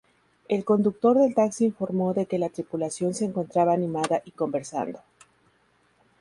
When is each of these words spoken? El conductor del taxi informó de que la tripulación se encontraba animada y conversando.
El 0.47 0.65
conductor 0.65 1.15
del 1.19 1.35
taxi 1.35 1.63
informó 1.65 2.15
de 2.15 2.25
que 2.25 2.39
la 2.39 2.49
tripulación 2.49 3.13
se 3.13 3.25
encontraba 3.25 3.73
animada 3.73 4.23
y 4.25 4.31
conversando. 4.31 4.99